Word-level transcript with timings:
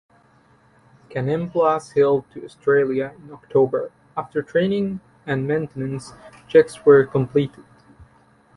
"Kanimbla" 1.11 1.79
sailed 1.79 2.25
to 2.31 2.43
Australia 2.43 3.13
in 3.19 3.31
October, 3.31 3.91
after 4.17 4.41
training 4.41 4.99
and 5.27 5.45
maintenance 5.45 6.13
checks 6.47 6.83
were 6.85 7.05
completed. 7.05 7.65